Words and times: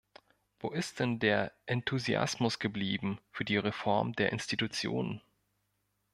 Wo 0.59 0.69
ist 0.71 0.99
denn 0.99 1.19
der 1.19 1.51
Enthusiasmus 1.67 2.57
geblieben 2.57 3.19
für 3.29 3.45
die 3.45 3.57
Reform 3.57 4.13
der 4.13 4.31
Institutionen? 4.31 5.21